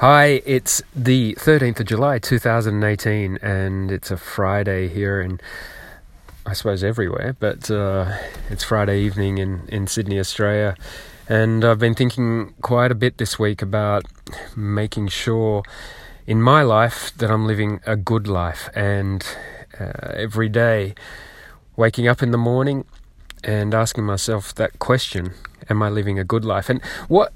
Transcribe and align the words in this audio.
Hi, 0.00 0.42
it's 0.44 0.82
the 0.94 1.36
13th 1.36 1.80
of 1.80 1.86
July 1.86 2.18
2018, 2.18 3.38
and 3.40 3.90
it's 3.90 4.10
a 4.10 4.18
Friday 4.18 4.88
here 4.88 5.22
in, 5.22 5.40
I 6.44 6.52
suppose, 6.52 6.84
everywhere, 6.84 7.34
but 7.40 7.70
uh, 7.70 8.14
it's 8.50 8.62
Friday 8.62 9.00
evening 9.00 9.38
in, 9.38 9.66
in 9.68 9.86
Sydney, 9.86 10.18
Australia. 10.18 10.76
And 11.30 11.64
I've 11.64 11.78
been 11.78 11.94
thinking 11.94 12.52
quite 12.60 12.92
a 12.92 12.94
bit 12.94 13.16
this 13.16 13.38
week 13.38 13.62
about 13.62 14.04
making 14.54 15.08
sure 15.08 15.62
in 16.26 16.42
my 16.42 16.60
life 16.60 17.10
that 17.16 17.30
I'm 17.30 17.46
living 17.46 17.80
a 17.86 17.96
good 17.96 18.28
life, 18.28 18.68
and 18.74 19.26
uh, 19.80 19.92
every 20.12 20.50
day 20.50 20.94
waking 21.74 22.06
up 22.06 22.22
in 22.22 22.32
the 22.32 22.38
morning 22.38 22.84
and 23.42 23.72
asking 23.72 24.04
myself 24.04 24.54
that 24.56 24.78
question 24.78 25.32
Am 25.70 25.82
I 25.82 25.88
living 25.88 26.18
a 26.18 26.24
good 26.24 26.44
life? 26.44 26.68
And 26.68 26.84
what 27.08 27.32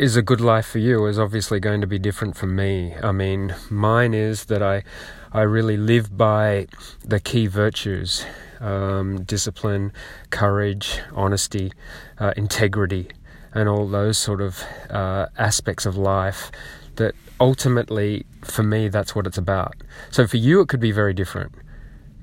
is 0.00 0.16
a 0.16 0.22
good 0.22 0.40
life 0.40 0.64
for 0.64 0.78
you 0.78 1.04
is 1.04 1.18
obviously 1.18 1.60
going 1.60 1.82
to 1.82 1.86
be 1.86 1.98
different 1.98 2.34
from 2.34 2.56
me. 2.56 2.94
I 3.02 3.12
mean, 3.12 3.54
mine 3.68 4.14
is 4.14 4.46
that 4.46 4.62
I, 4.62 4.82
I 5.30 5.42
really 5.42 5.76
live 5.76 6.16
by 6.16 6.68
the 7.04 7.20
key 7.20 7.46
virtues 7.46 8.24
um, 8.60 9.22
discipline, 9.24 9.92
courage, 10.30 11.00
honesty, 11.14 11.72
uh, 12.18 12.32
integrity, 12.34 13.08
and 13.52 13.68
all 13.68 13.86
those 13.86 14.16
sort 14.16 14.40
of 14.40 14.64
uh, 14.88 15.26
aspects 15.36 15.84
of 15.84 15.98
life 15.98 16.50
that 16.96 17.14
ultimately, 17.38 18.24
for 18.42 18.62
me, 18.62 18.88
that's 18.88 19.14
what 19.14 19.26
it's 19.26 19.38
about. 19.38 19.74
So 20.10 20.26
for 20.26 20.38
you, 20.38 20.62
it 20.62 20.68
could 20.68 20.80
be 20.80 20.92
very 20.92 21.12
different. 21.12 21.52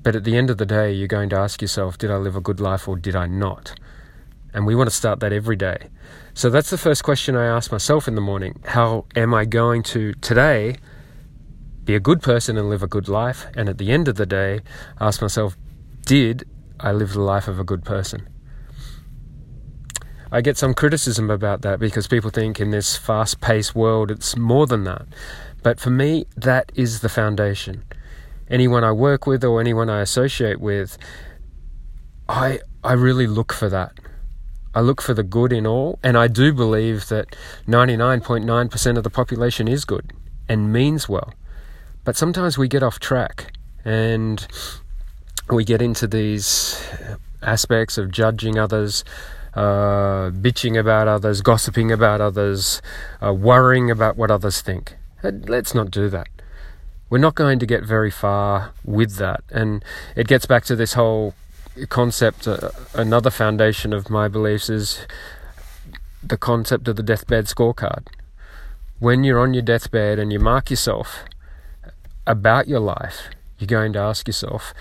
But 0.02 0.16
at 0.16 0.24
the 0.24 0.36
end 0.36 0.50
of 0.50 0.58
the 0.58 0.66
day, 0.66 0.92
you're 0.92 1.06
going 1.06 1.28
to 1.30 1.36
ask 1.36 1.62
yourself, 1.62 1.96
did 1.96 2.10
I 2.10 2.16
live 2.16 2.34
a 2.34 2.40
good 2.40 2.58
life 2.58 2.88
or 2.88 2.96
did 2.96 3.14
I 3.14 3.26
not? 3.26 3.74
And 4.54 4.66
we 4.66 4.74
want 4.74 4.88
to 4.88 4.94
start 4.94 5.20
that 5.20 5.32
every 5.32 5.56
day. 5.56 5.88
So 6.34 6.50
that's 6.50 6.70
the 6.70 6.78
first 6.78 7.04
question 7.04 7.36
I 7.36 7.46
ask 7.46 7.70
myself 7.72 8.08
in 8.08 8.14
the 8.14 8.20
morning. 8.20 8.60
How 8.64 9.04
am 9.14 9.34
I 9.34 9.44
going 9.44 9.82
to 9.84 10.14
today 10.14 10.76
be 11.84 11.94
a 11.94 12.00
good 12.00 12.22
person 12.22 12.56
and 12.56 12.70
live 12.70 12.82
a 12.82 12.86
good 12.86 13.08
life? 13.08 13.46
And 13.54 13.68
at 13.68 13.78
the 13.78 13.90
end 13.90 14.08
of 14.08 14.16
the 14.16 14.26
day, 14.26 14.60
ask 15.00 15.20
myself, 15.20 15.56
did 16.06 16.48
I 16.80 16.92
live 16.92 17.12
the 17.12 17.20
life 17.20 17.48
of 17.48 17.58
a 17.58 17.64
good 17.64 17.84
person? 17.84 18.28
I 20.30 20.42
get 20.42 20.58
some 20.58 20.74
criticism 20.74 21.30
about 21.30 21.62
that 21.62 21.80
because 21.80 22.06
people 22.06 22.30
think 22.30 22.60
in 22.60 22.70
this 22.70 22.96
fast 22.96 23.40
paced 23.40 23.74
world 23.74 24.10
it's 24.10 24.36
more 24.36 24.66
than 24.66 24.84
that. 24.84 25.06
But 25.62 25.80
for 25.80 25.90
me, 25.90 26.26
that 26.36 26.70
is 26.74 27.00
the 27.00 27.08
foundation. 27.08 27.84
Anyone 28.48 28.84
I 28.84 28.92
work 28.92 29.26
with 29.26 29.42
or 29.42 29.60
anyone 29.60 29.90
I 29.90 30.00
associate 30.00 30.60
with, 30.60 30.98
I, 32.28 32.60
I 32.84 32.92
really 32.92 33.26
look 33.26 33.52
for 33.52 33.68
that. 33.70 33.92
I 34.78 34.80
look 34.80 35.02
for 35.02 35.12
the 35.12 35.24
good 35.24 35.52
in 35.52 35.66
all, 35.66 35.98
and 36.04 36.16
I 36.16 36.28
do 36.28 36.52
believe 36.52 37.08
that 37.08 37.34
99.9% 37.66 38.96
of 38.96 39.02
the 39.02 39.10
population 39.10 39.66
is 39.66 39.84
good 39.84 40.12
and 40.48 40.72
means 40.72 41.08
well. 41.08 41.34
But 42.04 42.16
sometimes 42.16 42.56
we 42.56 42.68
get 42.68 42.84
off 42.84 43.00
track 43.00 43.52
and 43.84 44.46
we 45.50 45.64
get 45.64 45.82
into 45.82 46.06
these 46.06 46.80
aspects 47.42 47.98
of 47.98 48.12
judging 48.12 48.56
others, 48.56 49.02
uh, 49.54 50.30
bitching 50.30 50.78
about 50.78 51.08
others, 51.08 51.40
gossiping 51.40 51.90
about 51.90 52.20
others, 52.20 52.80
uh, 53.20 53.34
worrying 53.34 53.90
about 53.90 54.16
what 54.16 54.30
others 54.30 54.60
think. 54.60 54.94
Let's 55.24 55.74
not 55.74 55.90
do 55.90 56.08
that. 56.10 56.28
We're 57.10 57.18
not 57.18 57.34
going 57.34 57.58
to 57.58 57.66
get 57.66 57.82
very 57.82 58.12
far 58.12 58.70
with 58.84 59.16
that. 59.16 59.42
And 59.50 59.84
it 60.14 60.28
gets 60.28 60.46
back 60.46 60.64
to 60.66 60.76
this 60.76 60.92
whole 60.92 61.34
concept, 61.86 62.48
uh, 62.48 62.70
another 62.94 63.30
foundation 63.30 63.92
of 63.92 64.10
my 64.10 64.28
beliefs 64.28 64.68
is 64.68 65.06
the 66.22 66.36
concept 66.36 66.88
of 66.88 66.96
the 66.96 67.02
deathbed 67.02 67.46
scorecard. 67.46 68.06
When 68.98 69.24
you're 69.24 69.38
on 69.38 69.54
your 69.54 69.62
deathbed 69.62 70.18
and 70.18 70.32
you 70.32 70.40
mark 70.40 70.70
yourself 70.70 71.24
about 72.26 72.68
your 72.68 72.80
life, 72.80 73.28
you're 73.58 73.66
going 73.66 73.92
to 73.92 74.00
ask 74.00 74.26
yourself, 74.26 74.74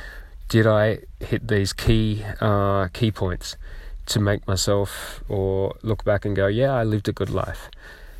did 0.49 0.65
I 0.65 0.99
hit 1.19 1.47
these 1.47 1.73
key 1.73 2.23
uh, 2.41 2.87
key 2.93 3.11
points 3.11 3.57
to 4.07 4.19
make 4.19 4.47
myself 4.47 5.23
or 5.27 5.75
look 5.83 6.03
back 6.03 6.25
and 6.25 6.35
go, 6.35 6.47
yeah, 6.47 6.73
I 6.73 6.83
lived 6.83 7.07
a 7.07 7.13
good 7.13 7.29
life. 7.29 7.69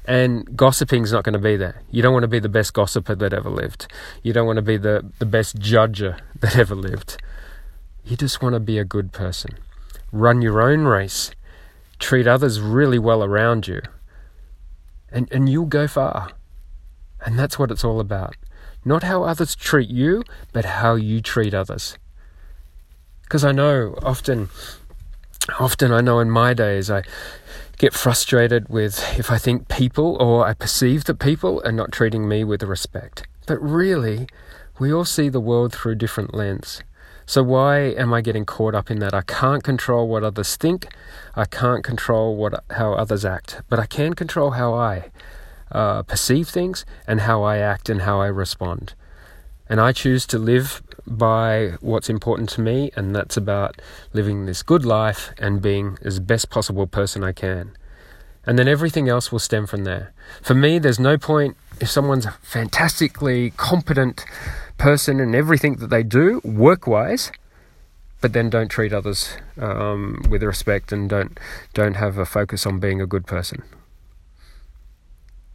And 0.05 0.55
gossiping's 0.55 1.11
not 1.11 1.23
going 1.23 1.33
to 1.33 1.39
be 1.39 1.57
there. 1.57 1.81
You 1.91 2.01
don't 2.01 2.13
want 2.13 2.23
to 2.23 2.29
be 2.29 2.39
the 2.39 2.49
best 2.49 2.73
gossiper 2.73 3.15
that 3.15 3.33
ever 3.33 3.49
lived. 3.49 3.87
You 4.23 4.31
don't 4.33 4.45
want 4.45 4.57
to 4.57 4.61
be 4.61 4.77
the, 4.77 5.05
the 5.19 5.25
best 5.25 5.57
judger 5.57 6.19
that 6.39 6.57
ever 6.57 6.75
lived. 6.75 7.17
You 8.07 8.15
just 8.15 8.41
want 8.41 8.53
to 8.53 8.61
be 8.61 8.77
a 8.77 8.85
good 8.85 9.11
person. 9.11 9.57
Run 10.13 10.41
your 10.41 10.61
own 10.61 10.85
race. 10.85 11.31
Treat 11.99 12.25
others 12.25 12.61
really 12.61 12.97
well 12.97 13.21
around 13.21 13.67
you. 13.67 13.81
And, 15.11 15.29
and 15.29 15.49
you'll 15.49 15.65
go 15.65 15.89
far. 15.89 16.29
And 17.25 17.37
that's 17.37 17.59
what 17.59 17.69
it's 17.69 17.83
all 17.83 17.99
about. 17.99 18.37
Not 18.85 19.03
how 19.03 19.23
others 19.23 19.57
treat 19.57 19.89
you, 19.89 20.23
but 20.53 20.63
how 20.63 20.95
you 20.95 21.19
treat 21.19 21.53
others. 21.53 21.97
Because 23.23 23.43
I 23.43 23.51
know 23.51 23.95
often, 24.01 24.47
often 25.59 25.91
I 25.91 25.99
know 25.99 26.19
in 26.19 26.31
my 26.31 26.53
days 26.53 26.89
I 26.89 27.03
get 27.77 27.93
frustrated 27.93 28.69
with 28.69 29.19
if 29.19 29.29
I 29.29 29.37
think 29.37 29.67
people 29.67 30.15
or 30.21 30.47
I 30.47 30.53
perceive 30.53 31.03
that 31.05 31.19
people 31.19 31.61
are 31.65 31.73
not 31.73 31.91
treating 31.91 32.25
me 32.25 32.45
with 32.45 32.63
respect. 32.63 33.27
But 33.47 33.61
really, 33.61 34.29
we 34.79 34.93
all 34.93 35.03
see 35.03 35.27
the 35.27 35.41
world 35.41 35.73
through 35.73 35.95
different 35.95 36.33
lens. 36.33 36.81
So 37.29 37.43
why 37.43 37.79
am 37.79 38.13
I 38.13 38.21
getting 38.21 38.45
caught 38.45 38.73
up 38.73 38.89
in 38.89 38.99
that? 38.99 39.13
I 39.13 39.21
can't 39.21 39.61
control 39.61 40.07
what 40.07 40.23
others 40.23 40.55
think. 40.55 40.87
I 41.35 41.43
can't 41.43 41.83
control 41.83 42.37
what 42.37 42.63
how 42.71 42.93
others 42.93 43.25
act, 43.25 43.61
but 43.67 43.79
I 43.79 43.85
can 43.85 44.13
control 44.13 44.51
how 44.51 44.73
I 44.73 45.11
uh, 45.69 46.03
perceive 46.03 46.47
things 46.47 46.85
and 47.05 47.21
how 47.21 47.43
I 47.43 47.57
act 47.57 47.89
and 47.89 48.03
how 48.03 48.21
I 48.21 48.27
respond. 48.27 48.93
And 49.67 49.81
I 49.81 49.91
choose 49.91 50.25
to 50.27 50.39
live 50.39 50.81
by 51.05 51.73
what's 51.81 52.09
important 52.09 52.47
to 52.51 52.61
me, 52.61 52.91
and 52.95 53.13
that's 53.13 53.35
about 53.35 53.81
living 54.13 54.45
this 54.45 54.63
good 54.63 54.85
life 54.85 55.33
and 55.37 55.61
being 55.61 55.97
as 56.05 56.21
best 56.21 56.49
possible 56.49 56.87
person 56.87 57.25
I 57.25 57.33
can. 57.33 57.75
And 58.45 58.57
then 58.57 58.69
everything 58.69 59.09
else 59.09 59.33
will 59.33 59.39
stem 59.39 59.67
from 59.67 59.83
there. 59.83 60.13
For 60.41 60.53
me, 60.53 60.79
there's 60.79 60.99
no 60.99 61.17
point 61.17 61.57
if 61.81 61.89
someone's 61.89 62.27
fantastically 62.41 63.51
competent 63.51 64.23
person 64.77 65.19
and 65.19 65.35
everything 65.35 65.75
that 65.77 65.89
they 65.89 66.03
do, 66.03 66.41
work 66.43 66.87
wise, 66.87 67.31
but 68.21 68.33
then 68.33 68.49
don't 68.49 68.69
treat 68.69 68.93
others 68.93 69.35
um, 69.59 70.23
with 70.29 70.43
respect 70.43 70.91
and 70.91 71.09
don't 71.09 71.39
don't 71.73 71.95
have 71.95 72.17
a 72.17 72.25
focus 72.25 72.65
on 72.65 72.79
being 72.79 73.01
a 73.01 73.05
good 73.05 73.25
person. 73.25 73.63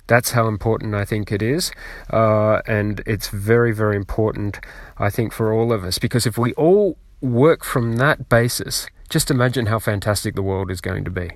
That's 0.07 0.33
how 0.33 0.49
important 0.49 0.95
I 0.95 1.05
think 1.05 1.33
it 1.33 1.43
is, 1.43 1.73
uh, 2.11 2.61
and 2.67 3.03
it's 3.07 3.29
very 3.29 3.73
very 3.73 3.97
important 3.97 4.61
I 4.99 5.11
think 5.11 5.33
for 5.33 5.53
all 5.53 5.73
of 5.73 5.85
us 5.85 5.99
because 5.99 6.27
if 6.27 6.37
we 6.39 6.53
all 6.55 6.97
work 7.21 7.65
from 7.65 7.97
that 7.97 8.29
basis, 8.29 8.87
just 9.09 9.31
imagine 9.31 9.67
how 9.67 9.79
fantastic 9.79 10.35
the 10.35 10.43
world 10.43 10.71
is 10.71 10.81
going 10.81 11.05
to 11.05 11.11
be. 11.11 11.31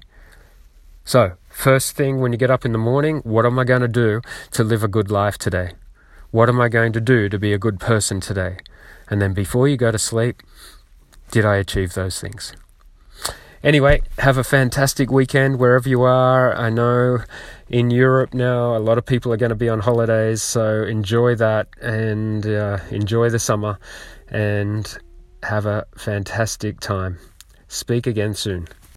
So, 1.05 1.35
first 1.49 1.95
thing 1.95 2.21
when 2.21 2.33
you 2.33 2.39
get 2.39 2.51
up 2.51 2.65
in 2.65 2.73
the 2.73 2.79
morning, 2.79 3.19
what 3.19 3.47
am 3.47 3.59
I 3.61 3.65
going 3.65 3.83
to 3.83 3.89
do 3.89 4.21
to 4.51 4.65
live 4.65 4.83
a 4.83 4.89
good 4.89 5.09
life 5.09 5.39
today? 5.39 5.73
What 6.31 6.49
am 6.49 6.61
I 6.61 6.69
going 6.69 6.93
to 6.93 7.01
do 7.01 7.29
to 7.29 7.39
be 7.39 7.53
a 7.53 7.59
good 7.59 7.81
person 7.81 8.21
today? 8.21 8.59
And 9.09 9.23
then 9.23 9.33
before 9.33 9.69
you 9.69 9.77
go 9.77 9.91
to 9.91 9.99
sleep, 9.99 10.43
did 11.31 11.45
I 11.45 11.57
achieve 11.57 11.95
those 11.95 12.21
things? 12.21 12.53
Anyway, 13.63 14.03
have 14.19 14.37
a 14.37 14.45
fantastic 14.45 15.11
weekend 15.11 15.59
wherever 15.59 15.89
you 15.89 16.03
are. 16.03 16.55
I 16.55 16.71
know 16.71 17.19
in 17.69 17.91
Europe 17.91 18.33
now 18.33 18.77
a 18.77 18.79
lot 18.79 18.99
of 18.99 19.07
people 19.07 19.33
are 19.33 19.37
going 19.37 19.51
to 19.51 19.57
be 19.57 19.69
on 19.69 19.81
holidays, 19.81 20.43
so 20.43 20.85
enjoy 20.85 21.35
that 21.37 21.69
and 21.81 22.47
uh, 22.47 22.79
enjoy 22.91 23.31
the 23.31 23.39
summer 23.39 23.79
and 24.29 24.99
have 25.43 25.67
a 25.67 25.87
fantastic 25.97 26.81
time. 26.81 27.19
Speak 27.69 28.07
again 28.07 28.35
soon. 28.35 28.69